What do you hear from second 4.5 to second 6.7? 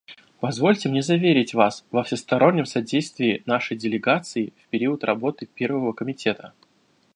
в период работы Первого комитета.